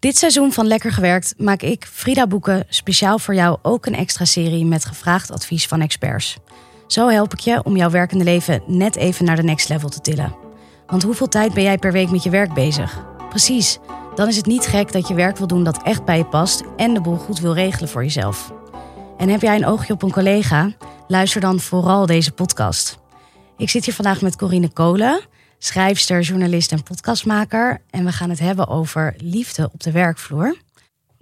[0.00, 4.24] Dit seizoen van Lekker Gewerkt maak ik, Frida Boeken, speciaal voor jou ook een extra
[4.24, 6.36] serie met gevraagd advies van experts.
[6.86, 10.00] Zo help ik je om jouw werkende leven net even naar de next level te
[10.00, 10.34] tillen.
[10.86, 13.04] Want hoeveel tijd ben jij per week met je werk bezig?
[13.28, 13.78] Precies,
[14.14, 16.62] dan is het niet gek dat je werk wil doen dat echt bij je past
[16.76, 18.52] en de boel goed wil regelen voor jezelf.
[19.16, 20.72] En heb jij een oogje op een collega?
[21.06, 22.98] Luister dan vooral deze podcast.
[23.56, 25.20] Ik zit hier vandaag met Corine Kolen,
[25.62, 27.80] schrijfster, journalist en podcastmaker.
[27.90, 30.56] En we gaan het hebben over liefde op de werkvloer.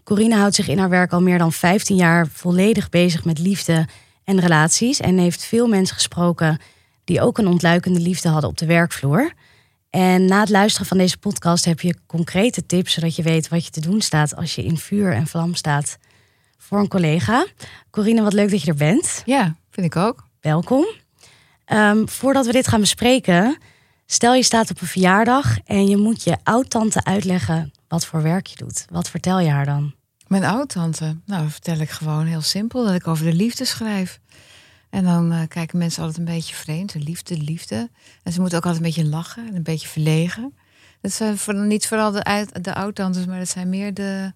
[0.04, 3.86] Corine houdt zich in haar werk al meer dan 15 jaar volledig bezig met liefde
[4.24, 5.00] en relaties.
[5.00, 6.60] En heeft veel mensen gesproken
[7.04, 9.32] die ook een ontluikende liefde hadden op de werkvloer.
[9.90, 13.64] En na het luisteren van deze podcast heb je concrete tips, zodat je weet wat
[13.64, 15.98] je te doen staat als je in vuur en vlam staat
[16.58, 17.46] voor een collega.
[17.90, 19.22] Corine, wat leuk dat je er bent.
[19.24, 20.26] Ja, vind ik ook.
[20.40, 20.86] Welkom.
[21.64, 23.58] Ehm, voordat we dit gaan bespreken,
[24.10, 28.46] stel je staat op een verjaardag en je moet je oud-tante uitleggen wat voor werk
[28.46, 28.84] je doet.
[28.90, 29.94] Wat vertel je haar dan?
[30.26, 34.20] Mijn oud-tante, nou vertel ik gewoon heel simpel dat ik over de liefde schrijf.
[34.90, 36.92] En dan uh, kijken mensen altijd een beetje vreemd.
[36.92, 37.90] De liefde, liefde.
[38.22, 40.54] En ze moeten ook altijd een beetje lachen en een beetje verlegen.
[41.00, 44.32] Dat zijn voor, niet vooral de, oud-tantes, maar dat zijn meer de,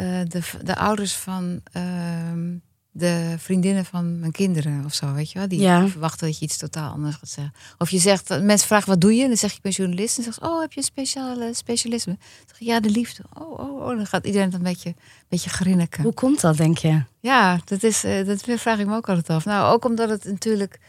[0.00, 2.58] uh, de, de ouders van uh,
[2.94, 5.48] de vriendinnen van mijn kinderen of zo, weet je wel.
[5.48, 5.88] Die Ja.
[5.88, 7.54] verwachten dat je iets totaal anders gaat zeggen.
[7.78, 9.22] Of je zegt, mensen vragen wat doe je?
[9.22, 10.18] En dan zeg je ik ben journalist.
[10.18, 12.12] En dan zeg je, oh heb je een speciale specialisme?
[12.18, 13.22] Dan zeg je, ja de liefde.
[13.38, 13.96] Oh, oh, oh.
[13.96, 14.94] Dan gaat iedereen dan een beetje, een
[15.28, 16.02] beetje grinniken.
[16.02, 17.02] Hoe komt dat, denk je?
[17.20, 19.44] Ja, dat, is, eh, dat vraag ik me ook altijd af.
[19.44, 20.80] Nou, ook omdat het natuurlijk.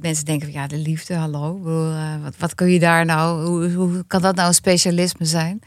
[0.00, 1.60] Mensen denken van ja, de liefde, hallo.
[1.64, 3.44] Eh, wat, wat kun je daar nou?
[3.46, 5.60] Hoe, hoe kan dat nou een specialisme zijn?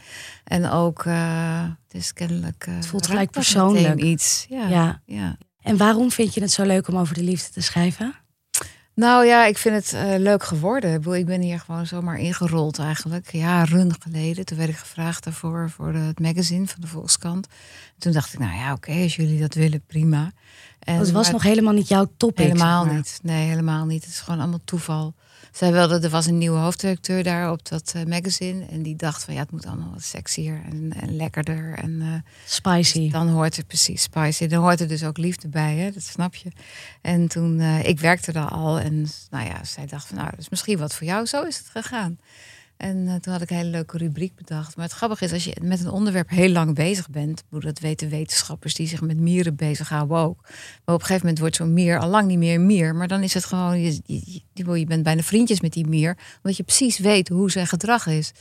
[0.44, 2.64] En ook, eh, het is kennelijk.
[2.68, 4.00] eh, Het voelt gelijk persoonlijk.
[4.02, 4.46] Iets.
[4.48, 5.00] Ja, Ja.
[5.06, 5.36] ja.
[5.68, 8.14] En waarom vind je het zo leuk om over de liefde te schrijven?
[8.94, 10.90] Nou ja, ik vind het eh, leuk geworden.
[10.92, 13.32] Ik, bedoel, ik ben hier gewoon zomaar ingerold eigenlijk.
[13.32, 14.44] Jaren geleden.
[14.44, 17.46] Toen werd ik gevraagd daarvoor voor het magazine van de Volkskrant.
[17.98, 20.32] Toen dacht ik, nou ja, oké, als jullie dat willen, prima.
[20.78, 22.46] En, het was nog helemaal niet jouw topic.
[22.46, 23.00] Helemaal zeg maar.
[23.00, 23.18] niet.
[23.22, 24.04] Nee, helemaal niet.
[24.04, 25.14] Het is gewoon allemaal toeval.
[25.58, 28.66] Zij wilde, er was een nieuwe hoofdredacteur daar op dat eh, magazine.
[28.66, 31.74] En die dacht van ja, het moet allemaal wat sexier en, en lekkerder.
[31.74, 33.10] En eh, Spicy.
[33.10, 34.46] dan hoort er precies spicy.
[34.46, 35.90] Dan hoort er dus ook liefde bij, hè?
[35.90, 36.50] dat snap je.
[37.00, 38.78] En toen, eh, ik werkte daar al.
[38.78, 41.26] En nou ja, zij dacht van nou, dat is misschien wat voor jou.
[41.26, 42.18] Zo is het gegaan.
[42.78, 44.76] En eh, toen had ik een hele leuke rubriek bedacht.
[44.76, 48.08] Maar het grappige is, als je met een onderwerp heel lang bezig bent, dat weten
[48.08, 50.40] wetenschappers die zich met mieren bezighouden ook.
[50.84, 52.94] Maar op een gegeven moment wordt zo'n mier al lang niet meer een mier.
[52.94, 54.00] Maar dan is het gewoon, je,
[54.52, 58.32] je, bent bijna vriendjes met die mier, omdat je precies weet hoe zijn gedrag is.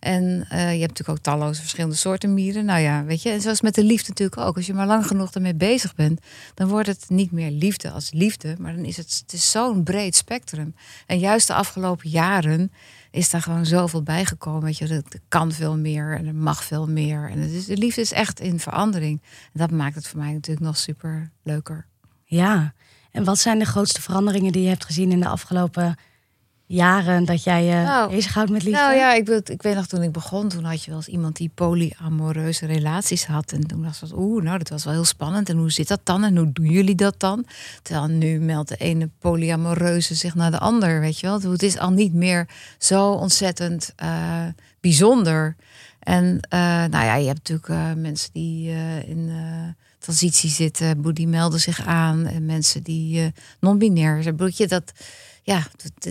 [0.00, 2.64] En eh, je hebt natuurlijk ook talloze verschillende soorten mieren.
[2.64, 4.56] Nou ja, weet je, en zoals met de liefde natuurlijk ook.
[4.56, 6.20] Als je maar lang genoeg ermee bezig bent,
[6.54, 10.16] dan wordt het niet meer liefde als liefde, maar dan is het, het zo'n breed
[10.16, 10.74] spectrum.
[11.06, 12.72] En juist de afgelopen jaren
[13.14, 14.62] is daar gewoon zoveel bijgekomen.
[14.62, 17.30] Weet je, er kan veel meer en er mag veel meer.
[17.30, 19.22] En het is, de liefde is echt in verandering.
[19.22, 21.86] En dat maakt het voor mij natuurlijk nog super leuker.
[22.24, 22.74] Ja.
[23.10, 25.96] En wat zijn de grootste veranderingen die je hebt gezien in de afgelopen
[26.66, 28.80] jaren dat jij je Nou, bezighoudt met liefde?
[28.80, 31.08] Nou ja, ik, weet- ik weet nog toen ik begon, toen had je wel eens
[31.08, 33.52] iemand die polyamoreuze relaties had.
[33.52, 35.48] En toen was het, oeh, nou dat was wel heel spannend.
[35.48, 36.24] En hoe zit dat dan?
[36.24, 37.46] En hoe doen jullie dat dan?
[37.82, 41.40] Terwijl nu meldt de ene polyamoreuze zich naar de ander, weet je wel.
[41.40, 42.48] Het is al niet meer
[42.78, 44.44] zo ontzettend eh,
[44.80, 45.56] bijzonder.
[45.98, 51.14] En eh, nou ja, je hebt natuurlijk eh, mensen die eh, in eh, transitie zitten,
[51.14, 52.26] die melden zich aan.
[52.26, 53.26] En mensen die eh,
[53.60, 54.36] non-binair zijn.
[54.36, 54.92] Broertje, dat,
[55.44, 55.62] ja,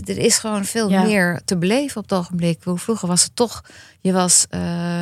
[0.08, 1.04] er is gewoon veel Ja.
[1.04, 2.64] meer te beleven op het ogenblik.
[2.64, 3.64] Hoe Vroeger was het toch,
[4.02, 4.46] je was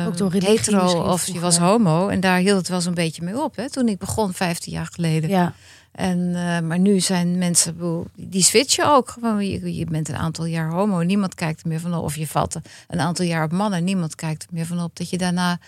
[0.06, 2.08] Ook door religie hetero of je was homo.
[2.08, 3.56] En daar hield het wel zo'n beetje mee op.
[3.56, 5.30] Hè, toen ik begon, 15 jaar geleden.
[5.30, 5.52] Ja.
[5.92, 7.76] En, eh, maar nu zijn mensen,
[8.14, 9.10] die switchen ook.
[9.10, 12.04] Gewoon, je, je bent een aantal jaar homo, niemand kijkt er meer van op.
[12.04, 12.56] Of je valt
[12.88, 14.96] een aantal jaar op mannen, niemand kijkt er meer van op.
[14.96, 15.58] Dat je daarna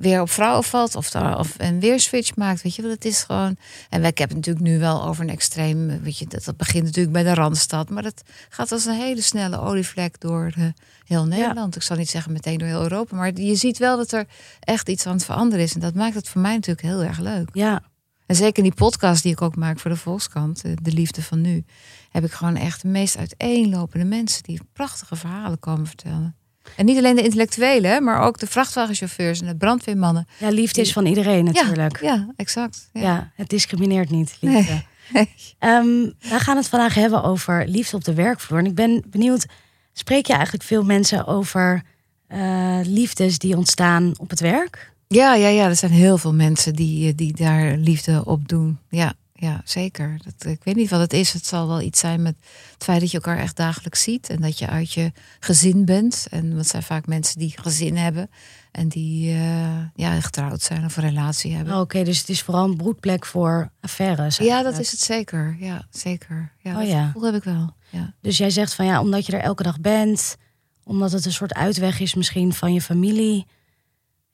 [0.00, 2.62] weer op vrouwen valt of, daar, of en weer switch maakt.
[2.62, 3.56] Weet je, want het is gewoon.
[3.88, 6.02] En ik heb het natuurlijk nu wel over een extreem.
[6.02, 9.22] Weet je, dat, dat begint natuurlijk bij de randstad, maar dat gaat als een hele
[9.22, 10.64] snelle olievlek door eh,
[11.04, 11.76] heel Nederland.
[11.76, 14.26] Ik zal niet zeggen meteen door heel Europa, maar je ziet wel dat er
[14.60, 15.74] echt iets aan het veranderen is.
[15.74, 17.48] En dat maakt het voor mij natuurlijk heel erg leuk.
[17.52, 17.82] ja.
[18.26, 21.22] En zeker in die podcast die ik ook maak voor de Volkskrant, eh, De Liefde
[21.22, 21.64] van Nu,
[22.10, 26.39] heb ik gewoon echt de meest uiteenlopende mensen die prachtige verhalen komen vertellen.
[26.76, 30.26] En niet alleen de intellectuelen, maar ook de vrachtwagenchauffeurs en de brandweermannen.
[30.38, 32.00] ja, liefde is van iedereen natuurlijk.
[32.00, 32.88] Ja, exact.
[32.92, 33.30] Ja, Ja.
[33.34, 34.82] het discrimineert niet, liefde.
[35.12, 35.28] Nee.
[35.58, 35.86] Ehm,
[36.20, 38.58] we gaan het vandaag hebben over liefde op de werkvloer.
[38.58, 39.46] En ik ben benieuwd,
[39.92, 41.82] spreek je eigenlijk veel mensen over
[42.26, 44.92] eh, liefdes die ontstaan op het werk?
[45.08, 48.78] Ja, ja, ja, er zijn heel veel mensen die, eh, die daar liefde op doen.
[48.88, 50.20] Ja, ja, zeker.
[50.24, 51.32] Dat, ik weet niet wat het is.
[51.32, 52.34] Het zal wel iets zijn met
[52.74, 54.28] het feit dat je elkaar echt dagelijks ziet.
[54.28, 56.26] En dat je uit je gezin bent.
[56.30, 58.30] En wat zijn vaak mensen die gezin hebben.
[58.72, 61.74] En die uh, ja, getrouwd zijn of een relatie hebben.
[61.74, 64.36] Oh, Oké, dus het is vooral een broedplek voor affaires.
[64.36, 65.56] Ja, dat is het zeker.
[65.58, 66.52] Ja, zeker.
[66.58, 67.06] Ja, Oh dat ja.
[67.06, 67.74] gevoel heb ik wel.
[67.88, 68.14] Ja.
[68.20, 70.36] Dus jij zegt van ja, omdat je er elke dag bent,
[70.84, 73.46] omdat het een soort uitweg is misschien van je familie.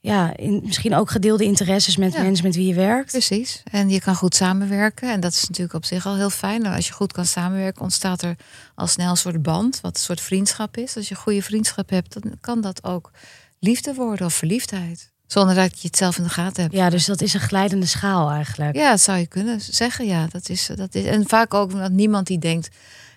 [0.07, 2.23] Ja, in, misschien ook gedeelde interesses met Ja.
[2.23, 3.11] mensen met wie je werkt.
[3.11, 3.63] Precies.
[3.71, 5.13] En je kan goed samenwerken.
[5.13, 6.63] En dat is natuurlijk op zich al heel fijn.
[6.63, 8.37] Nou, Als je goed kan samenwerken, ontstaat er
[8.75, 10.97] al snel een soort band, wat een soort vriendschap is.
[10.97, 13.11] Als je een goede vriendschap hebt, dan kan dat ook
[13.59, 15.13] liefde worden of verliefdheid.
[15.27, 16.75] Zonder dat je het zelf in de gaten hebt.
[16.75, 18.77] Ja, dus dat is een glijdende schaal eigenlijk.
[18.77, 20.07] Ja, dat zou je kunnen zeggen.
[20.07, 21.05] Ja, dat is, dat is.
[21.05, 22.69] En vaak ook dat niemand die denkt.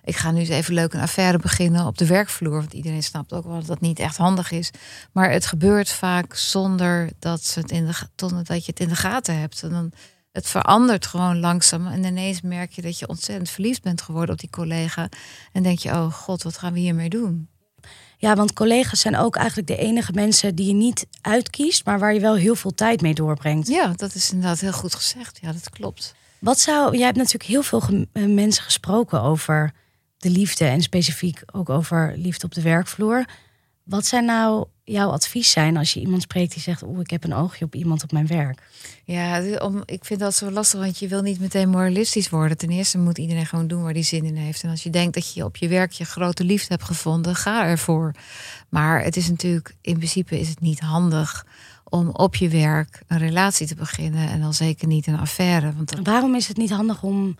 [0.09, 2.55] Ik ga nu eens even leuk een affaire beginnen op de werkvloer.
[2.55, 4.71] Want iedereen snapt ook wel dat dat niet echt handig is.
[5.11, 8.87] Maar het gebeurt vaak zonder dat, ze het in de, zonder dat je het in
[8.87, 9.63] de gaten hebt.
[9.63, 9.91] En dan,
[10.31, 11.87] het verandert gewoon langzaam.
[11.87, 15.09] En ineens merk je dat je ontzettend verliefd bent geworden op die collega.
[15.51, 17.49] En denk je, oh god, wat gaan we hiermee doen?
[18.17, 22.13] Ja, want collega's zijn ook eigenlijk de enige mensen die je niet uitkiest, maar waar
[22.13, 23.67] je wel heel veel tijd mee doorbrengt.
[23.67, 25.39] Ja, dat is inderdaad heel goed gezegd.
[25.41, 26.13] Ja, dat klopt.
[26.39, 27.81] Wat zou, jij hebt natuurlijk heel veel
[28.13, 29.73] eh, mensen gesproken over
[30.19, 33.25] de liefde en specifiek ook over liefde op de werkvloer.
[33.83, 37.23] Wat zijn nou jouw advies zijn als je iemand spreekt die zegt, oeh, ik heb
[37.23, 38.61] een oogje op iemand op mijn werk?
[39.03, 42.57] Ja, om, ik vind dat zo lastig, want je wil niet meteen moralistisch worden.
[42.57, 44.63] Ten eerste moet iedereen gewoon doen waar hij zin in heeft.
[44.63, 47.65] En als je denkt dat je op je werk je grote liefde hebt gevonden, ga
[47.65, 48.13] ervoor.
[48.69, 51.45] Maar het is natuurlijk, in principe is het niet handig
[51.83, 54.29] om op je werk een relatie te beginnen.
[54.29, 55.73] En dan zeker niet een affaire.
[55.75, 57.37] Want dat, Waarom is het niet handig om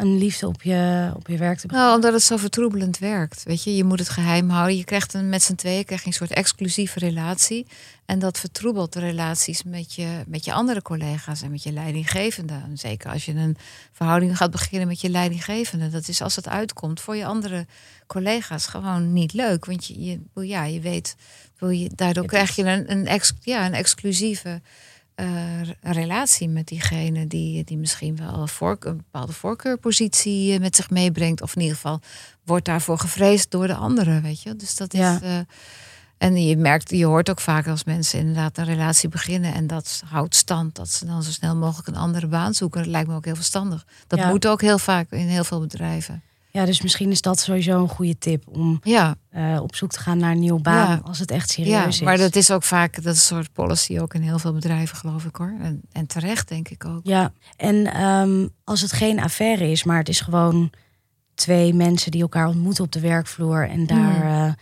[0.00, 1.88] een liefde op je, op je werk te beginnen?
[1.88, 3.42] nou, omdat het zo vertroebelend werkt.
[3.42, 4.76] Weet je, je moet het geheim houden.
[4.76, 7.66] Je krijgt een, met z'n tweeën krijg je een soort exclusieve relatie.
[8.06, 12.54] En dat vertroebelt de relaties met je, met je andere collega's en met je leidinggevende.
[12.54, 13.56] En zeker als je een
[13.92, 15.88] verhouding gaat beginnen met je leidinggevende.
[15.88, 17.66] Dat is als het uitkomt voor je andere
[18.06, 19.64] collega's gewoon niet leuk.
[19.64, 21.16] Want je, je, ja, je weet,
[21.58, 24.60] wil je, daardoor krijg je een, een, ex, ja, een exclusieve
[25.20, 30.90] eh, relatie met diegene die, die misschien wel voor, een bepaalde voorkeurpositie eh, met zich
[30.90, 31.42] meebrengt.
[31.42, 32.00] Of in ieder geval
[32.44, 34.56] wordt daarvoor gevreesd door de anderen, weet je.
[34.56, 35.00] Dus dat is.
[35.00, 35.38] Eh,
[36.18, 40.02] en je merkt, je hoort ook vaak als mensen inderdaad een relatie beginnen en dat
[40.06, 42.82] houdt stand, dat ze dan zo snel mogelijk een andere baan zoeken.
[42.82, 43.86] Dat lijkt me ook heel verstandig.
[44.06, 44.28] Dat Ja.
[44.28, 46.22] moet ook heel vaak in heel veel bedrijven.
[46.52, 50.00] Ja, dus misschien is dat sowieso een goede tip om Ja, eh, op zoek te
[50.00, 51.00] gaan naar een nieuwe baan Ja.
[51.04, 52.00] als het echt ja serieus is.
[52.00, 54.96] maar dat is ook vaak dat is een soort policy ook in heel veel bedrijven,
[54.96, 55.54] geloof ik hoor.
[55.60, 57.00] En, en terecht, denk ik ook.
[57.02, 60.70] Ja, en ehm, als het geen affaire is, maar het is gewoon
[61.34, 64.52] twee mensen die elkaar ontmoeten op de werkvloer en daar eh,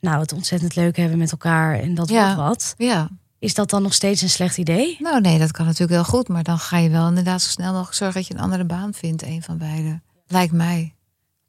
[0.00, 2.24] nou, het ontzettend leuk hebben met elkaar en dat Ja.
[2.24, 2.74] wordt wat.
[2.76, 4.96] Ja, Is dat dan nog steeds een slecht idee?
[4.98, 7.72] nou nee, dat kan natuurlijk heel goed, maar dan ga je wel inderdaad zo snel
[7.72, 10.00] mogelijk zorgen dat je een andere baan vindt, een van beide.
[10.26, 10.94] Lijkt mij.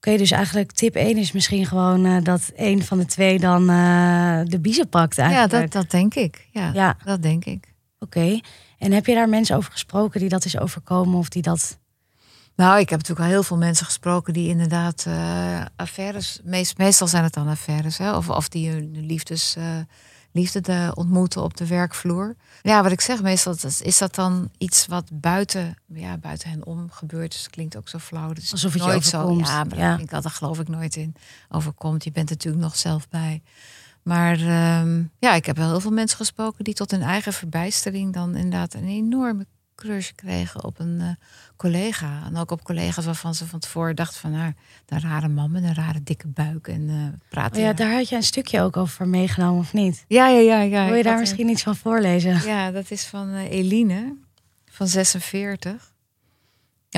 [0.08, 3.70] Oké, dus eigenlijk tip 1 is misschien gewoon eh, dat een van de twee dan
[3.70, 5.72] eh, de biezen pakt Ja, eigenlijk.
[5.72, 6.48] dat, dat denk ik.
[6.52, 7.74] Ja, Ja, dat denk ik.
[8.00, 8.40] oké.
[8.78, 11.80] En heb je daar mensen over gesproken die dat is overkomen of die dat...
[12.56, 17.08] Nou, ik heb natuurlijk al heel veel mensen gesproken die inderdaad eh, affaires, meest, meestal
[17.08, 19.56] zijn het dan affaires, hè, of, of die hun liefdes,
[20.32, 22.36] liefde de ontmoeten op de werkvloer.
[22.62, 26.66] Ja, wat ik zeg, meestal is, is dat dan iets wat buiten, ja, buiten hen
[26.66, 27.32] om gebeurt.
[27.32, 28.32] Dus het klinkt ook zo flauw.
[28.32, 29.22] Is Alsof het je nooit zo.
[29.22, 29.48] overkomt.
[29.48, 31.16] Ja, maar ik, daar geloof ik nooit in.
[31.50, 32.04] Overkomt.
[32.04, 33.42] Je bent er natuurlijk nog zelf bij.
[34.04, 38.14] Maar ehm, ja, ik heb wel heel veel mensen gesproken die tot hun eigen verbijstering
[38.14, 39.46] dan inderdaad een enorme
[39.78, 41.08] crush kregen op een eh,
[41.56, 42.24] collega.
[42.26, 44.54] En ook op collega's waarvan ze van tevoren dachten van nou,
[44.86, 47.58] een rare man met een rare dikke buik en eh praten.
[47.58, 50.06] Oh ja, daar had je een stukje ook over meegenomen of niet?
[50.08, 50.86] ja, ja, ja, ja.
[50.86, 52.42] Wil je daar misschien iets van voorlezen?
[52.46, 54.16] Ja, dat is van eh, Eline
[54.70, 55.96] van 46.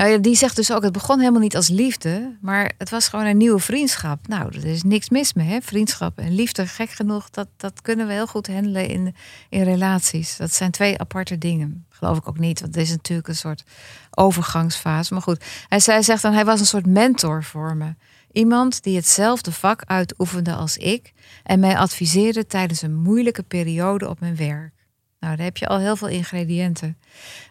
[0.08, 3.26] Ja, die zegt dus ook, het begon helemaal niet als liefde, maar het was gewoon
[3.26, 4.28] een nieuwe vriendschap.
[4.28, 5.60] Nou, er is niks mis mee, hè?
[5.60, 9.14] Vriendschap en liefde, gek genoeg, dat, dat kunnen we heel goed handelen in,
[9.48, 10.36] in relaties.
[10.36, 11.86] Dat zijn twee aparte dingen.
[11.88, 13.64] Geloof ik ook niet, want het is natuurlijk een soort
[14.10, 15.12] overgangsfase.
[15.12, 17.94] Maar goed, hij, zij zegt dan, hij was een soort mentor voor me.
[18.32, 24.20] Iemand die hetzelfde vak uitoefende als ik en mij adviseerde tijdens een moeilijke periode op
[24.20, 24.79] mijn werk.
[25.20, 26.98] Nou, daar heb je al heel veel ingrediënten.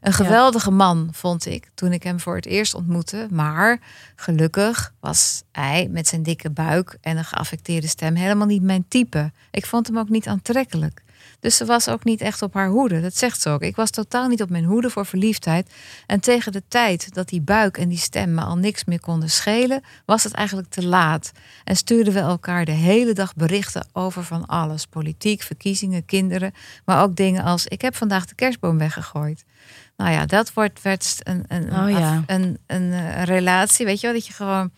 [0.02, 3.28] Een geweldige man, vond ik, toen ik hem voor het eerst ontmoette.
[3.32, 3.80] Maar
[4.16, 9.32] gelukkig was hij met zijn dikke buik en een geaffecteerde stem helemaal niet mijn type.
[9.52, 11.02] Ik vond hem ook niet aantrekkelijk.
[11.40, 13.02] Dus ze was ook niet echt op haar hoede.
[13.02, 13.62] Dat zegt ze ook.
[13.62, 15.70] Ik was totaal niet op mijn hoede voor verliefdheid.
[16.06, 19.30] En tegen de tijd dat die buik en die stem me al niks meer konden
[19.30, 21.32] schelen, was het eigenlijk te laat.
[21.64, 26.54] En stuurden we elkaar de hele dag berichten over van alles: politiek, verkiezingen, kinderen.
[26.86, 29.46] Maar ook dingen als: Ik heb vandaag de kerstboom weggegooid.
[29.98, 32.16] Nou ja, dat wordt, werd een, een, Oh ja.
[32.18, 34.72] af- een, een, eh, een relatie, weet je wel, dat je gewoon...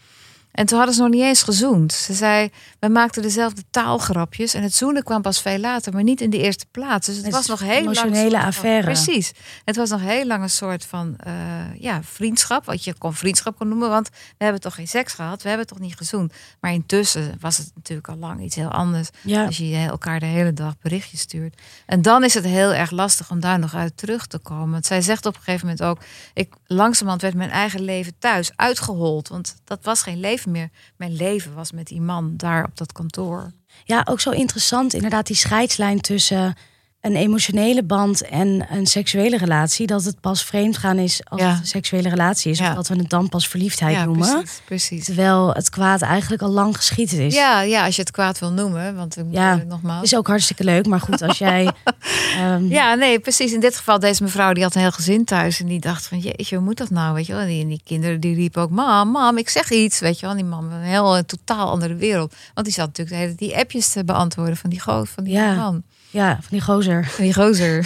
[0.51, 1.93] En toen hadden ze nog niet eens gezoend.
[1.93, 4.53] Ze zei, wij maakten dezelfde taalgrapjes.
[4.53, 7.05] En het zoenen kwam pas veel later, maar niet in de eerste plaats.
[7.05, 8.15] Dus het, Het was nog heel lang...
[8.15, 8.83] een van- affaire.
[8.83, 9.31] Precies.
[9.65, 11.33] Het was nog heel lang een soort van eh,
[11.79, 12.65] ja, vriendschap.
[12.65, 13.89] Wat je kon vriendschap kon noemen.
[13.89, 15.43] Want we hebben toch geen seks gehad.
[15.43, 16.33] We hebben toch niet gezoend.
[16.59, 19.09] Maar intussen was het natuurlijk al lang iets heel anders.
[19.21, 19.45] Ja.
[19.45, 21.61] Als je elkaar de hele dag berichtjes stuurt.
[21.85, 24.71] En dan is het heel erg lastig om daar nog uit terug te komen.
[24.71, 25.99] Want zij zegt op een gegeven moment ook...
[26.33, 29.27] Ik, langzamerhand werd mijn eigen leven thuis uitgehold.
[29.27, 30.69] Want dat was geen leven meer.
[30.95, 33.51] Mijn leven was met die man daar op dat kantoor.
[33.83, 36.55] Ja, ook zo interessant inderdaad die scheidslijn tussen
[37.01, 39.87] een emotionele band en een seksuele relatie.
[39.87, 41.49] Dat het pas vreemdgaan is als Ja.
[41.49, 42.57] het een seksuele relatie is.
[42.57, 42.69] Ja.
[42.69, 44.27] Of dat we het dan pas verliefdheid noemen.
[44.29, 44.61] precies.
[44.65, 45.05] precies.
[45.05, 47.33] Terwijl het kwaad eigenlijk al lang geschieden is.
[47.33, 48.95] Ja, ja, als je het kwaad wil noemen.
[48.95, 50.03] Want ik Ja, ja, nogmaals...
[50.03, 50.85] Is ook hartstikke leuk.
[50.85, 51.71] Maar goed, als jij...
[52.37, 53.53] ehm, Ja, nee, precies.
[53.53, 55.59] In dit geval, deze mevrouw die had een heel gezin thuis.
[55.59, 57.13] En die dacht van, jeetje, hoe moet dat nou?
[57.13, 57.41] Weet je wel?
[57.41, 59.99] En die, en die kinderen die riepen ook, mam, mam, ik zeg iets.
[59.99, 60.29] Weet je wel?
[60.29, 62.33] En die man, een heel een totaal andere wereld.
[62.53, 65.33] Want die zat natuurlijk de hele die appjes te beantwoorden van die goot, van die
[65.33, 65.55] Ja.
[65.55, 65.83] man.
[66.11, 67.05] Ja, van die gozer.
[67.05, 67.85] Van die gozer.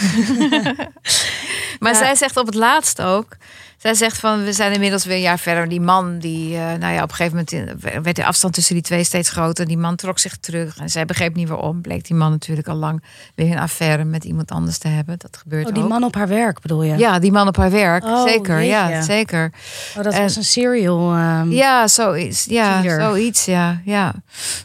[1.80, 1.98] maar Ja.
[1.98, 3.36] zij zegt op het laatst ook.
[3.76, 5.68] Zij zegt van, we zijn inmiddels weer een jaar verder.
[5.68, 8.74] Die man, die, eh, nou ja, op een gegeven moment in- werd de afstand tussen
[8.74, 9.66] die twee steeds groter.
[9.66, 11.80] Die man trok zich terug en zij begreep niet waarom.
[11.80, 13.02] Bleek die man natuurlijk al lang
[13.34, 15.18] weer een affaire met iemand anders te hebben.
[15.18, 15.88] Dat gebeurt Oh, die ook.
[15.88, 16.96] man op haar werk bedoel je?
[16.96, 18.04] Ja, die man op haar werk.
[18.04, 19.52] Oh, zeker, ja, zeker.
[19.96, 21.12] Oh, dat En- was een serial.
[21.14, 22.44] ehm, Ja, zoiets.
[22.44, 23.00] Ja, Cheater.
[23.00, 23.80] zoiets, ja.
[23.84, 24.14] ja.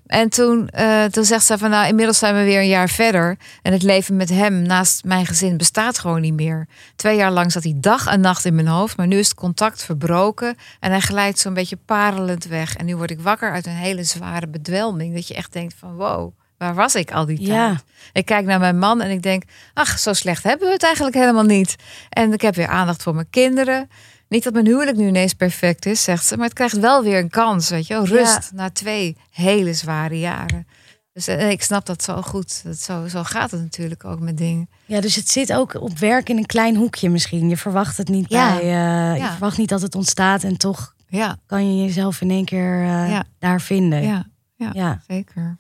[0.06, 3.38] En toen, eh, toen zegt ze van, nou, inmiddels zijn we weer een jaar verder.
[3.62, 6.68] En het leven met hem naast mijn gezin bestaat gewoon niet meer.
[6.96, 8.98] Twee jaar lang zat hij dag en nacht in mijn hoofd.
[9.02, 10.56] Maar nu is het contact verbroken.
[10.80, 12.76] En hij glijdt zo'n beetje parelend weg.
[12.76, 15.14] En nu word ik wakker uit een hele zware bedwelming.
[15.14, 17.48] Dat je echt denkt van, wow, waar was ik al die tijd?
[17.48, 17.82] Ja.
[18.14, 19.44] Ik kijk naar mijn man en ik denk,
[19.74, 21.76] ach, zo slecht hebben we het eigenlijk helemaal niet.
[22.10, 23.90] En ik heb weer aandacht voor mijn kinderen.
[24.28, 27.18] Niet dat mijn huwelijk nu ineens perfect is, zegt ze, maar het krijgt wel weer
[27.18, 28.06] een kans, weet je wel.
[28.06, 30.68] Rust na twee hele zware jaren.
[31.14, 32.64] Dus eh, ik snap dat zo goed.
[32.64, 34.70] Dat zo, zo gaat het natuurlijk ook met dingen.
[34.86, 37.50] Ja, dus het zit ook op werk in een klein hoekje misschien.
[37.50, 38.54] Je verwacht het niet Ja.
[38.56, 38.62] bij.
[38.62, 42.46] eh, Je verwacht niet dat het ontstaat en toch Ja, kan je jezelf in één
[42.46, 44.02] keer eh, daar vinden.
[44.04, 44.26] ja,
[44.74, 45.58] ja, zeker.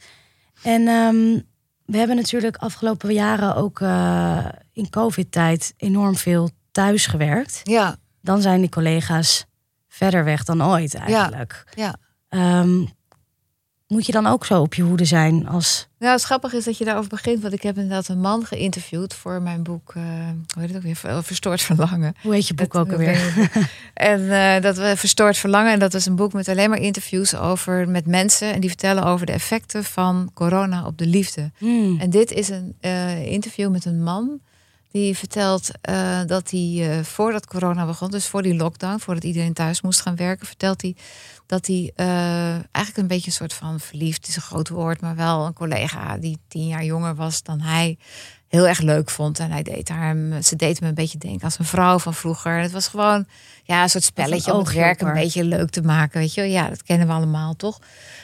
[0.63, 1.39] En ehm,
[1.85, 3.79] we hebben natuurlijk afgelopen jaren ook
[4.73, 7.59] in COVID-tijd enorm veel thuis gewerkt.
[7.63, 9.45] Ja, Dan zijn die collega's
[9.87, 11.63] verder weg dan ooit eigenlijk.
[11.75, 11.95] ja.
[12.29, 12.85] Ehm,
[13.91, 16.77] moet je dan ook zo op je hoede zijn als Nou, het grappige is dat
[16.77, 17.41] je daarover begint.
[17.41, 20.03] Want ik heb inderdaad een man geïnterviewd voor mijn boek, eh
[20.53, 22.15] hoe heet het ook weer, Ver- Verstoord Verlangen.
[22.21, 23.49] hoe heet je boek Dat- ook dat alweer?
[23.93, 25.71] en eh, dat we Verstoord Verlangen.
[25.71, 28.53] En dat is een boek met alleen maar interviews over met mensen.
[28.53, 31.51] En die vertellen over de effecten van corona op de liefde.
[31.57, 31.99] Hmm.
[31.99, 34.39] En dit is een eh, interview met een man.
[34.91, 39.53] Die vertelt eh, dat hij eh, voordat corona begon, dus voor die lockdown, voordat iedereen
[39.53, 40.95] thuis moest gaan werken, vertelt hij
[41.45, 45.15] dat hij eh, eigenlijk een beetje een soort van verliefd is een groot woord, maar
[45.15, 47.97] wel een collega die tien jaar jonger was dan hij
[48.47, 49.39] heel erg leuk vond.
[49.39, 52.57] En hij deed haar, ze deed hem een beetje denken als een vrouw van vroeger.
[52.59, 53.25] Het was gewoon
[53.63, 56.19] ja, een soort spelletje om het werk een beetje leuk te maken.
[56.19, 57.79] Weet je, ja, dat kennen we allemaal toch?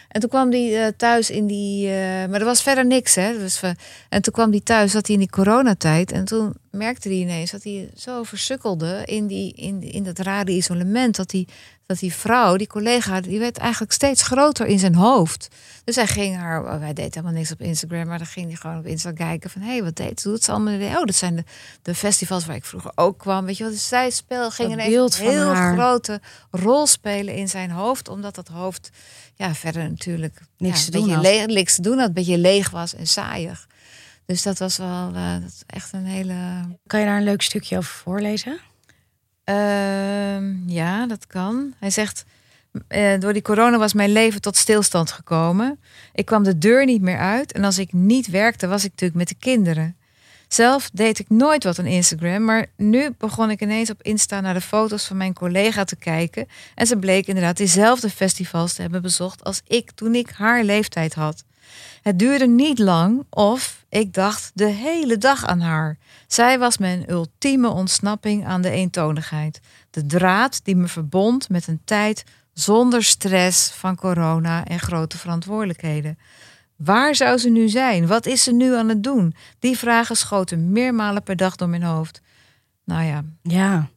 [0.07, 1.87] En toen kwam hij eh, thuis in die.
[1.87, 3.37] eh, maar er was verder niks, hè?
[3.37, 3.75] Dus we,
[4.09, 6.11] en toen kwam hij thuis, zat hij in die coronatijd.
[6.11, 10.51] En toen merkte hij ineens dat hij zo versukkelde in, die, in, in dat rare
[10.51, 11.15] isolement.
[11.15, 11.47] Dat die,
[11.85, 15.47] dat die vrouw, die collega, die werd eigenlijk steeds groter in zijn hoofd.
[15.83, 18.55] Dus hij ging haar, oh, hij deed helemaal niks op Instagram, maar dan ging hij
[18.55, 20.29] gewoon op Insta kijken van, hé, hey, wat deed ze?
[20.29, 20.79] Doet ze allemaal?
[20.79, 21.43] Oh, dat zijn de,
[21.81, 23.45] de festivals waar ik vroeger ook kwam.
[23.45, 27.47] Weet je wel, dus zij speel ging Dat ineens beeld heel grote rol spelen in
[27.49, 28.89] zijn hoofd, omdat dat hoofd
[29.35, 32.69] ja, verder natuurlijk Niks ja, te doen leeg, niks te doen had, een beetje leeg
[32.69, 33.67] was en saaiig.
[34.25, 36.35] Dus dat was wel eh, dat echt een hele.
[36.87, 38.59] Kan je daar een leuk stukje over voorlezen?
[39.43, 41.73] Ehm, ja, dat kan.
[41.79, 42.25] Hij zegt.
[42.87, 45.79] eh, door die corona was mijn leven tot stilstand gekomen.
[46.13, 47.51] Ik kwam de deur niet meer uit.
[47.51, 49.97] En als ik niet werkte, was ik natuurlijk met de kinderen.
[50.47, 52.43] Zelf deed ik nooit wat aan Instagram.
[52.43, 56.47] Maar nu begon ik ineens op Insta naar de foto's van mijn collega te kijken.
[56.75, 61.13] En ze bleek inderdaad diezelfde festivals te hebben bezocht als ik toen ik haar leeftijd
[61.13, 61.43] had.
[62.01, 65.97] Het duurde niet lang of ik dacht de hele dag aan haar.
[66.27, 69.59] Zij was mijn ultieme ontsnapping aan de eentonigheid.
[69.89, 72.23] De draad die me verbond met een tijd
[72.53, 76.17] zonder stress van corona en grote verantwoordelijkheden.
[76.77, 78.07] Waar zou ze nu zijn?
[78.07, 79.35] Wat is ze nu aan het doen?
[79.59, 82.21] Die vragen schoten meermalen per dag door mijn hoofd.
[82.83, 83.87] Nou ja, Ja.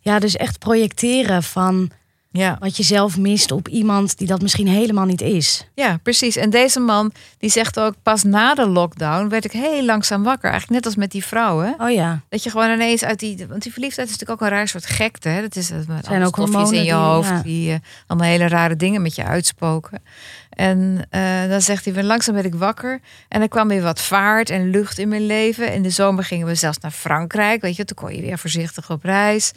[0.00, 1.90] Ja, dus echt projecteren van
[2.32, 2.56] Ja.
[2.60, 5.66] wat je zelf mist op iemand die dat misschien helemaal niet is.
[5.74, 6.36] ja, precies.
[6.36, 10.50] En deze man die zegt ook pas na de lockdown werd ik heel langzaam wakker.
[10.50, 11.58] Eigenlijk net als met die vrouw.
[11.58, 11.72] Hè?
[11.78, 13.46] Oh ja, Dat je gewoon ineens uit die.
[13.48, 15.28] Want die verliefdheid is natuurlijk ook een raar soort gekte.
[15.28, 15.40] Hè?
[15.40, 17.28] Dat is het met Zijn ook stofjes in je die- hoofd.
[17.28, 17.42] ja.
[17.42, 20.02] Die eh, allemaal hele rare dingen met je uitspoken.
[20.50, 23.00] En eh, dan zegt hij, langzaam werd ik wakker.
[23.28, 25.72] En er kwam weer wat vaart en lucht in mijn leven.
[25.72, 27.60] In de zomer gingen we zelfs naar Frankrijk.
[27.60, 29.52] Weet je, toen kon je weer voorzichtig op reis.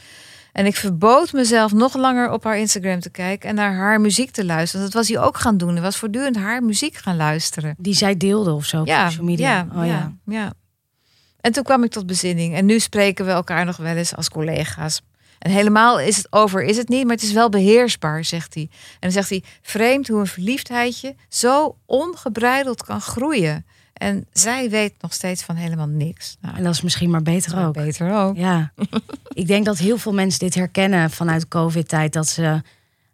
[0.56, 4.32] En ik verbood mezelf nog langer op haar Instagram te kijken en naar haar muziek
[4.32, 4.86] te luisteren.
[4.86, 5.74] Dat was hij ook gaan doen.
[5.74, 7.76] Hij was voortdurend haar muziek gaan luisteren.
[7.78, 9.50] die zij deelde of zo op Ja, social media.
[9.50, 9.92] ja, oh, ja.
[9.94, 10.54] ja, ja.
[11.42, 12.56] En toen kwam ik tot bezinning.
[12.56, 15.02] En nu spreken we elkaar nog wel eens als collega's.
[15.46, 18.64] En helemaal is het over, is het niet, maar het is wel beheersbaar, zegt hij.
[18.72, 23.66] En dan zegt hij, vreemd hoe een verliefdheidje zo ongebreideld kan groeien.
[23.94, 26.38] En zij weet nog steeds van helemaal niks.
[26.42, 27.74] Nou, En dat is misschien maar beter ook.
[27.74, 28.36] beter ook.
[28.38, 28.72] Ja,
[29.34, 32.14] ik denk dat heel veel mensen dit herkennen vanuit COVID-tijd.
[32.14, 32.62] Dat ze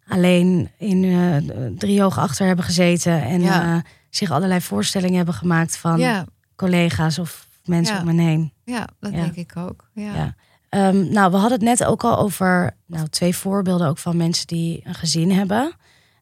[0.07, 3.21] alleen in eh driehoog achter hebben gezeten.
[3.23, 3.75] En Ja.
[3.75, 8.01] eh, zich allerlei voorstellingen hebben gemaakt van Ja, collega's of mensen Ja.
[8.01, 8.53] om hen heen.
[8.65, 9.89] ja dat denk ik ook.
[9.93, 10.35] Ja.
[10.71, 14.47] Ehm, nou, we hadden het net ook al over nou, twee voorbeelden ook van mensen
[14.47, 15.71] die een gezin hebben.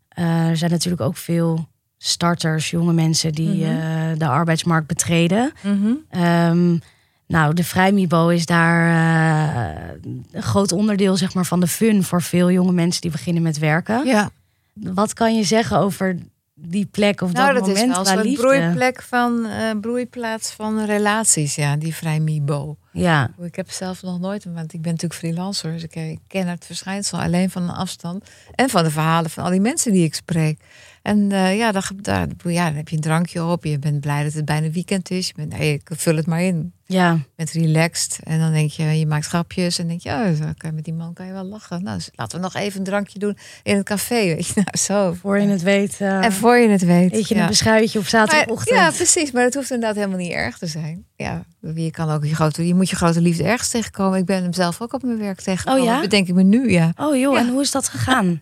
[0.10, 3.79] Eh, er zijn natuurlijk ook veel starters, jonge mensen die Mhm.
[3.79, 5.51] eh, de arbeidsmarkt betreden.
[5.63, 5.91] Mhm.
[6.10, 6.77] Ehm,
[7.27, 9.91] nou, de vrijmibo is daar eh,
[10.32, 13.58] een groot onderdeel zeg maar, van de fun voor veel jonge mensen die beginnen met
[13.60, 14.06] werken.
[14.06, 14.29] ja.
[14.74, 16.18] Wat kan je zeggen over
[16.53, 19.48] die plek of Nou, dat dat is moment wel een broeiplek van,
[19.82, 22.77] broeiplaats van relaties, ja, die vrij Mibo.
[22.91, 26.48] Ja, Ik heb zelf nog nooit, want ik ben natuurlijk freelancer, dus ik eh, ken
[26.48, 28.29] het verschijnsel alleen van een afstand.
[28.55, 30.60] En van de verhalen van al die mensen die ik spreek.
[31.01, 34.24] En eh, ja, dan, daar, ja, dan heb je een drankje op, je bent blij
[34.24, 35.27] dat het bijna weekend is.
[35.27, 36.74] Je bent, nee, ik vul het maar in.
[36.86, 40.39] ja, Je bent relaxed en dan denk je, je maakt grapjes en denk je, oh,
[40.39, 41.84] kan je met die man kan je wel lachen.
[41.84, 44.53] Nou, dus laten we nog even een drankje doen in het café, weet je.
[44.63, 45.13] Nou, zo.
[45.13, 47.13] voor je het weet, eh, En voor je het weet.
[47.13, 47.41] eet je ja.
[47.41, 48.77] een beschuitje op Maar- zaterdagochtend.
[48.77, 49.31] ja, precies.
[49.31, 51.05] Maar het hoeft inderdaad helemaal niet erg te zijn.
[51.15, 54.20] Ja, je kan ook je grote, je moet je grote liefde ergens tegenkomen.
[54.20, 55.82] Ik ben hem zelf ook op mijn werk tegengekomen.
[55.82, 55.94] Oh ja?
[55.94, 56.92] Dat bedenk ik me nu, ja.
[56.96, 57.39] Oh joh, Ja.
[57.39, 58.38] en hoe is dat gegaan?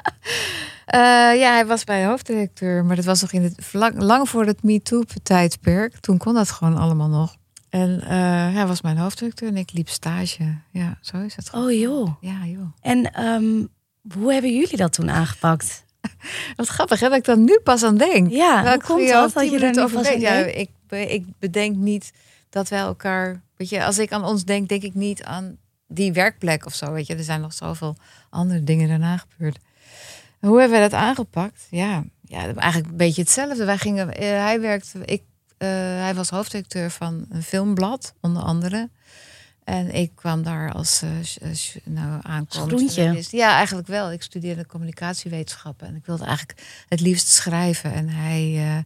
[0.88, 1.00] Eh,
[1.40, 4.46] ja, hij was bij de hoofddirecteur, maar dat was nog in het lang, lang voor
[4.46, 6.00] het MeToo-tijdperk.
[6.00, 7.36] Toen kon dat gewoon allemaal nog.
[7.70, 8.10] En eh,
[8.54, 10.44] hij was mijn hoofddirecteur en ik liep stage.
[10.72, 11.54] Ja, zo is het.
[11.54, 12.10] Oh joh.
[12.22, 12.72] Ja, joh.
[12.82, 13.66] En ehm,
[14.20, 15.84] hoe hebben jullie dat toen aangepakt?
[16.56, 18.32] Wat grappig hè, dat ik dan nu pas aan denk.
[18.32, 20.22] Ja, Terwijl hoe komt dat dat je er nu over pas aan denk.
[20.22, 20.58] Ja, denkt?
[20.90, 22.12] ik, ik bedenk niet
[22.58, 23.42] dat wij elkaar...
[23.56, 26.92] Weet je, als ik aan ons denk, denk ik niet aan die werkplek of zo.
[26.92, 27.96] Weet je, er zijn nog zoveel
[28.30, 29.58] andere dingen daarna gebeurd.
[30.40, 31.68] Hoe hebben wij dat aangepakt?
[31.70, 33.66] Ja, ja eigenlijk een beetje hetzelfde.
[33.66, 35.22] Wij gingen, eh, hij werkte, ik,
[35.58, 38.90] eh, hij was hoofddirecteur van een filmblad, onder andere.
[39.64, 41.10] En ik kwam daar als uh,
[41.84, 43.32] nou, journalist.
[43.32, 44.12] Ja, eigenlijk wel.
[44.12, 47.94] Ik studeerde communicatiewetenschappen en ik wilde eigenlijk het liefst schrijven.
[47.94, 48.86] En hij,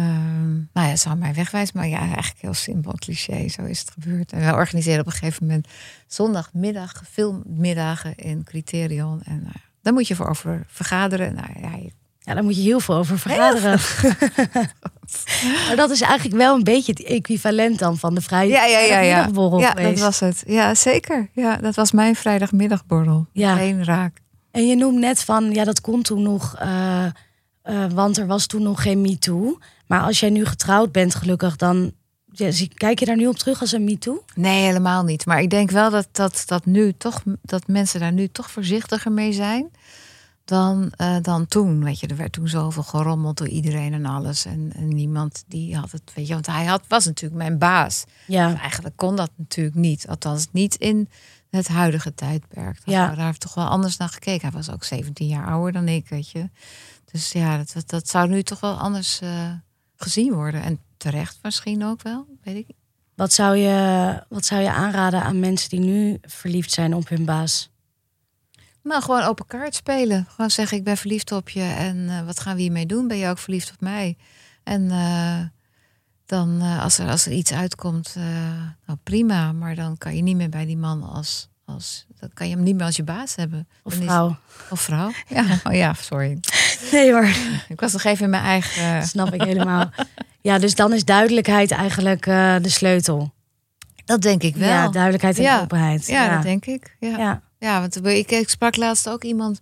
[0.00, 3.48] ehm, nou ja, zou mij wegwijzen, maar ja, eigenlijk heel simpel, cliché.
[3.48, 4.32] Zo is het gebeurd.
[4.32, 5.66] En we organiseerden op een gegeven moment
[6.06, 9.22] zondagmiddag filmmiddagen in Criterion.
[9.24, 11.34] En nou, daar moet je voor over vergaderen.
[11.34, 13.78] Nou ja, je- Ja, daar moet je heel veel over vergaderen.
[15.66, 18.78] maar dat is eigenlijk wel een beetje het equivalent dan van de vrije ja, ja,
[18.78, 19.28] ja, ja.
[19.82, 20.42] dat was het.
[20.46, 21.28] Ja, zeker.
[21.32, 23.26] Ja, dat was mijn vrijdagmiddagborrel.
[23.32, 23.56] Ja.
[23.56, 24.16] Geen raak.
[24.50, 27.12] En je noemt net van, ja, dat kon toen nog, eh, eh,
[27.94, 29.58] want er was toen nog geen MeToo.
[29.86, 31.92] Maar als jij nu getrouwd bent, gelukkig, dan
[32.32, 34.24] ja, kijk je daar nu op terug als een MeToo?
[34.34, 35.26] Nee, helemaal niet.
[35.26, 39.12] Maar ik denk wel dat, dat, dat, nu toch, dat mensen daar nu toch voorzichtiger
[39.12, 39.70] mee zijn
[40.46, 41.84] dan, eh, dan toen.
[41.84, 44.44] Weet je, er werd toen zoveel gerommeld door iedereen en alles.
[44.44, 48.04] En, en niemand die had het, weet je, want hij had, was natuurlijk mijn baas.
[48.26, 50.08] Ja, Eigenlijk kon dat natuurlijk niet.
[50.08, 51.08] Althans, niet in
[51.50, 52.78] het huidige tijdperk.
[52.84, 53.14] Ja.
[53.14, 54.48] daar toch wel anders naar gekeken.
[54.48, 56.50] Hij was ook 17 jaar ouder dan ik, weet je.
[57.12, 59.50] Dus ja, dat, dat, dat zou nu toch wel anders eh,
[59.96, 60.62] gezien worden.
[60.62, 62.74] En terecht misschien ook wel, weet ik.
[63.14, 67.24] wat zou, je, wat zou je aanraden aan mensen die nu verliefd zijn op hun
[67.24, 67.70] baas?
[68.82, 70.26] Nou, gewoon open kaart spelen.
[70.28, 71.62] Gewoon zeggen, ik ben verliefd op je.
[71.62, 73.08] En eh, wat gaan we hiermee doen?
[73.08, 74.16] Ben je ook verliefd op mij?
[74.62, 75.40] En eh,
[76.26, 78.14] dan, eh, als, er, als er iets uitkomt,
[78.86, 79.52] nou prima.
[79.52, 81.48] Maar dan kan je niet meer bij die man als...
[81.64, 83.68] als dan kan je hem niet meer als je baas hebben.
[83.82, 84.36] Of is- vrouw?
[84.70, 85.10] of vrouw.
[85.28, 86.38] Ja, oh ja, sorry.
[86.92, 87.28] Nee hoor,
[87.68, 89.02] Ik was nog even in mijn eigen...
[89.06, 89.90] snap ik helemaal.
[90.40, 93.34] Ja, dus dan is duidelijkheid eigenlijk eh, de sleutel.
[94.04, 94.68] Dat denk ik wel.
[94.68, 95.60] Ja, duidelijkheid en Ja.
[95.60, 96.06] openheid.
[96.06, 96.96] Ja, dat denk ik.
[97.00, 97.18] Ja.
[97.18, 97.42] Ja.
[97.58, 99.60] Ja, want ik, ik sprak laatst ook iemand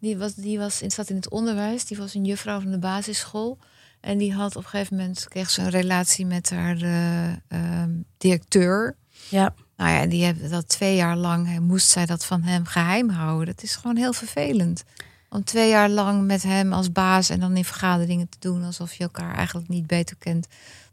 [0.00, 2.78] die was, die was in, zat in het onderwijs, die was een juffrouw van de
[2.78, 3.58] basisschool.
[4.00, 7.90] En die had op een gegeven moment kreeg ze een relatie met haar eh, ehm,
[8.18, 8.96] directeur.
[9.28, 9.54] Ja.
[9.76, 13.08] Nou ja, en die hebben dat twee jaar lang, moest zij dat van hem geheim
[13.08, 13.46] houden.
[13.54, 14.84] Dat is gewoon heel vervelend.
[15.30, 18.94] Om twee jaar lang met hem als baas en dan in vergaderingen te doen alsof
[18.94, 20.46] je elkaar eigenlijk niet beter kent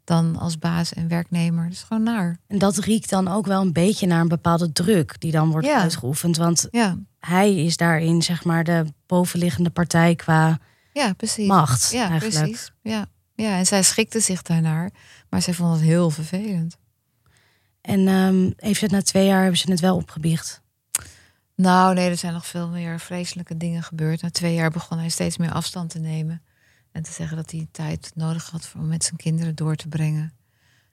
[0.04, 1.64] dan als baas en werknemer.
[1.64, 2.38] Dat is gewoon naar.
[2.48, 5.68] En dat riekt dan ook wel een beetje naar een bepaalde druk die dan wordt
[5.68, 5.82] Ja.
[5.82, 6.38] uitgeoefend.
[6.38, 10.60] Want Ja, hij is daarin zeg maar de bovenliggende partij qua
[10.94, 11.48] ja precies.
[11.48, 12.40] macht Ja, eigenlijk.
[12.52, 12.72] precies.
[12.82, 13.06] Ja.
[13.36, 14.92] ja, en zij schikte zich daarnaar.
[15.30, 16.78] Maar zij vond het heel vervelend.
[17.82, 20.62] En ehm, heeft het na twee jaar hebben ze het wel opgebiecht.
[21.56, 24.22] Nou, nee, er zijn nog veel meer vreselijke dingen gebeurd.
[24.22, 26.42] Na twee jaar begon hij steeds meer afstand te nemen.
[26.92, 30.34] En te zeggen dat hij tijd nodig had om met zijn kinderen door te brengen.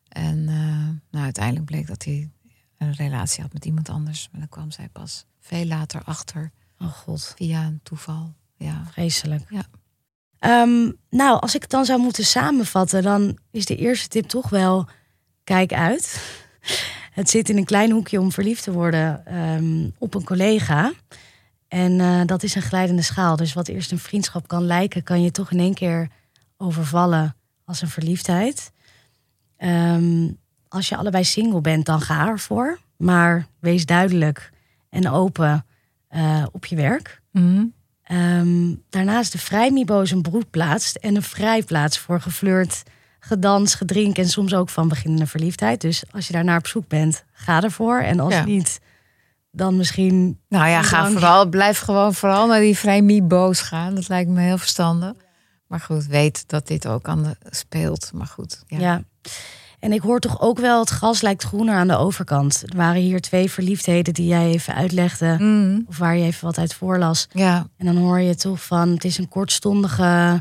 [0.08, 2.30] En eh, nou, uiteindelijk bleek dat hij
[2.78, 4.28] een relatie had met iemand anders.
[4.30, 8.34] Maar dan kwam zij pas veel later achter Oh god, via een toeval.
[8.56, 9.44] Ja, vreselijk.
[9.48, 9.64] Ja.
[10.38, 14.48] Ehm, nou, als ik het dan zou moeten samenvatten, dan is de eerste tip toch
[14.48, 14.88] wel:
[15.44, 16.22] kijk uit.
[17.10, 20.92] Het zit in een klein hoekje om verliefd te worden ehm, op een collega.
[21.68, 23.36] En eh, dat is een glijdende schaal.
[23.36, 26.08] Dus wat eerst een vriendschap kan lijken, kan je toch in één keer
[26.56, 28.72] overvallen als een verliefdheid.
[29.56, 30.28] Ehm,
[30.68, 32.78] als je allebei single bent, dan ga ervoor.
[32.96, 34.50] Maar wees duidelijk
[34.88, 35.64] en open
[36.08, 37.22] eh, op je werk.
[37.32, 37.64] Mhm.
[38.02, 42.82] Ehm, daarnaast de vrijmibo is een broedplaats en een vrijplaats voor geflirt,
[43.20, 45.80] gedans, gedrink en soms ook van beginnende verliefdheid.
[45.80, 47.98] Dus als je daarnaar op zoek bent, ga ervoor.
[48.00, 48.44] En als Ja.
[48.44, 48.80] niet,
[49.52, 50.38] dan misschien.
[50.48, 53.94] Nou ja, ga vooral, blijf gewoon vooral naar die vrij mibo's gaan.
[53.94, 55.12] Dat lijkt me heel verstandig.
[55.66, 58.10] Maar goed, weet dat dit ook aan de speelt.
[58.14, 58.78] Maar goed, ja.
[58.78, 59.02] Ja.
[59.80, 62.62] En ik hoor toch ook wel, het gras lijkt groener aan de overkant.
[62.66, 65.80] Er waren hier twee verliefdheden die jij even uitlegde, Mhm.
[65.86, 67.26] of waar je even wat uit voorlas.
[67.32, 70.40] ja, En dan hoor je toch van, het is een kortstondige.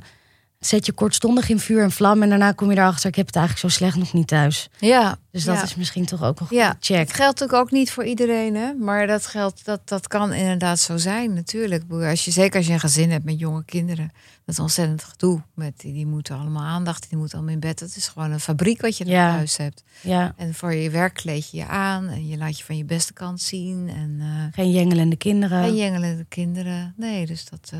[0.60, 3.36] Zet je kortstondig in vuur en vlam en daarna kom je erachter, ik heb het
[3.36, 4.70] eigenlijk zo slecht nog niet thuis.
[4.80, 5.18] ja.
[5.32, 5.64] Dus dat Ja.
[5.64, 6.98] is misschien toch ook een Ja, goede check.
[7.08, 8.74] Het geldt natuurlijk ook niet voor iedereen, hè?
[8.74, 11.84] maar dat, geldt, dat, dat kan inderdaad zo zijn, natuurlijk.
[11.92, 14.12] Als je, zeker als je een gezin hebt met jonge kinderen,
[14.46, 15.42] dat is ontzettend gedoe.
[15.54, 17.80] Met, die, die moeten allemaal aandacht, die moeten allemaal in bed.
[17.80, 19.30] Dat is gewoon een fabriek wat je in Ja.
[19.32, 19.84] huis hebt.
[20.02, 22.86] Ja, En voor je werk kleed je je aan en je laat je van je
[22.86, 23.90] beste kant zien.
[23.90, 25.64] En uh, geen jengelende kinderen.
[25.64, 26.94] geen jengelende kinderen.
[26.98, 27.80] Nee, dus dat, uh,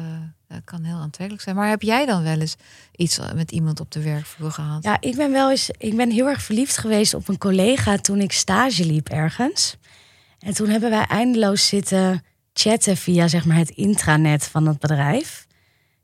[0.50, 1.56] dat kan heel aantrekkelijk zijn.
[1.56, 2.56] Maar heb jij dan wel eens
[2.96, 4.84] iets met iemand op de werkvloer gehad?
[4.84, 5.70] Ja, ik ben wel eens.
[5.78, 9.78] Ik ben heel erg verliefd geweest op een collega toen ik stage liep ergens.
[10.40, 15.48] En toen hebben wij eindeloos zitten chatten via zeg maar het intranet van het bedrijf.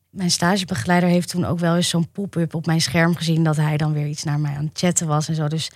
[0.09, 3.77] Mijn stagebegeleider heeft toen ook wel eens zo'n pop-up op mijn scherm gezien dat hij
[3.77, 5.47] dan weer iets naar mij aan het chatten was en zo.
[5.47, 5.69] Dus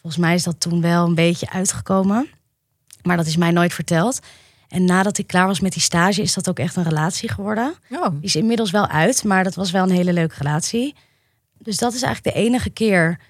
[0.00, 2.28] volgens mij is dat toen wel een beetje uitgekomen.
[3.02, 4.20] Maar dat is mij nooit verteld.
[4.74, 7.74] En nadat ik klaar was met die stage, is dat ook echt een relatie geworden.
[7.90, 8.08] Oh.
[8.08, 10.94] Die is inmiddels wel uit, maar dat was wel een hele leuke relatie.
[11.58, 13.20] Dus dat is eigenlijk de enige keer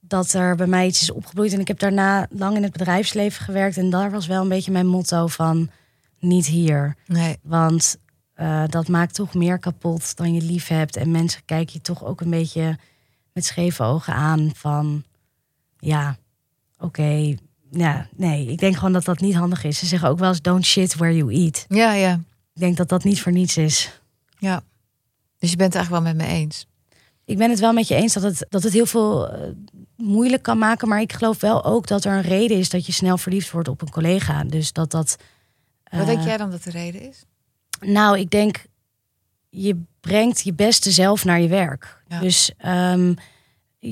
[0.00, 1.52] dat er bij mij iets is opgebloeid.
[1.52, 3.76] En ik heb daarna lang in het bedrijfsleven gewerkt.
[3.76, 5.70] En daar was wel een beetje mijn motto van
[6.18, 6.96] niet hier.
[7.06, 7.38] Nee.
[7.42, 7.96] Want
[8.36, 10.96] uh, dat maakt toch meer kapot dan je lief hebt.
[10.96, 12.78] En mensen kijken je toch ook een beetje
[13.32, 15.04] met scheve ogen aan van...
[15.78, 16.16] Ja,
[16.76, 17.38] oké, okay,
[17.76, 19.78] ja, nee, ik denk gewoon dat dat niet handig is.
[19.78, 21.64] Ze zeggen ook wel eens don't shit where you eat.
[21.68, 22.12] Ja, ja.
[22.54, 24.00] Ik denk dat dat niet voor niets is.
[24.38, 24.62] Ja.
[25.38, 26.66] Dus je bent het eigenlijk wel met me eens.
[27.24, 29.40] Ik ben het wel met je eens dat het, dat het heel veel uh,
[29.96, 30.88] moeilijk kan maken.
[30.88, 33.68] Maar ik geloof wel ook dat er een reden is dat je snel verliefd wordt
[33.68, 34.44] op een collega.
[34.44, 35.16] Dus dat dat.
[35.92, 37.24] Uh, Wat denk jij dan dat de reden is?
[37.80, 38.64] Nou, ik denk
[39.48, 42.02] je brengt je beste zelf naar je werk.
[42.08, 42.20] Ja.
[42.20, 43.14] Dus um,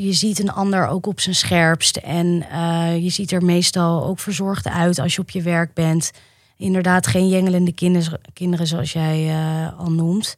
[0.01, 1.97] je ziet een ander ook op zijn scherpst.
[1.97, 6.11] En uh, je ziet er meestal ook verzorgd uit als je op je werk bent.
[6.57, 10.35] Inderdaad, geen jengelende kinderen, kinderen zoals jij uh, al noemt.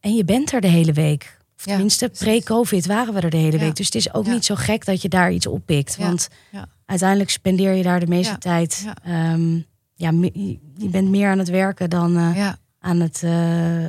[0.00, 1.38] En je bent er de hele week.
[1.56, 3.64] Of Ja, tenminste, pre-COVID waren we er de hele Ja.
[3.64, 3.76] week.
[3.76, 4.32] Dus het is ook Ja.
[4.32, 5.96] niet zo gek dat je daar iets oppikt.
[5.96, 6.28] Want
[6.86, 8.82] uiteindelijk spendeer je daar de meeste tijd.
[8.84, 8.96] Ja.
[9.04, 9.54] ehm,
[9.94, 13.88] ja, je- bent meer aan het werken dan eh, aan het eh,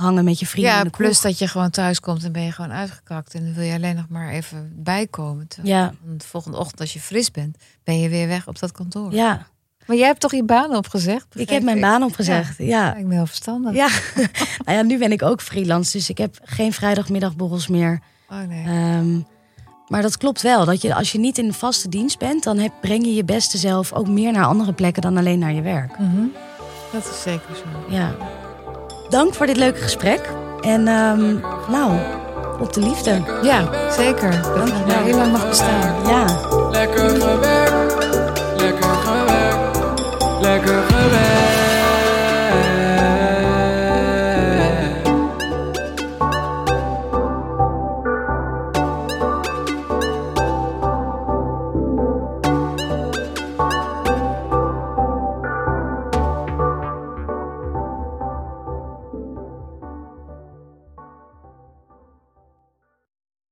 [0.00, 0.72] hangen met je vrienden.
[0.72, 3.34] ja plus dat je gewoon thuis komt en ben je gewoon uitgekakt.
[3.34, 5.46] En dan wil je alleen nog maar even bijkomen.
[5.62, 9.12] Ja, De volgende ochtend als je fris bent, ben je weer weg op dat kantoor.
[9.14, 9.46] ja,
[9.86, 11.26] Maar jij hebt toch je baan opgezegd?
[11.40, 12.58] ik heb mijn baan opgezegd.
[12.58, 13.74] Ja, Ik ben heel verstandig.
[13.74, 13.88] ja.
[14.64, 18.00] nou ja, nu ben ik ook freelance, dus ik heb geen vrijdagmiddagborrels meer.
[18.30, 18.64] Oh nee.
[18.66, 19.20] Ehm,
[19.88, 20.64] maar dat klopt wel.
[20.64, 23.24] Dat je, als je niet in de vaste dienst bent, dan heb, breng je je
[23.24, 25.98] beste zelf ook meer naar andere plekken dan alleen naar je werk.
[25.98, 26.24] Mhm.
[26.92, 27.94] Dat is zeker zo.
[27.94, 28.14] Ja.
[29.10, 30.20] Dank voor dit leuke gesprek.
[30.60, 31.34] En ehm,
[31.70, 31.92] nou,
[32.60, 33.22] op de liefde.
[33.42, 34.30] Ja, zeker.
[34.30, 35.02] Dat het Dankjewel.
[35.04, 35.94] heel lang mag bestaan.
[36.06, 36.24] Ja.
[36.70, 37.49] Lekker gewerkt.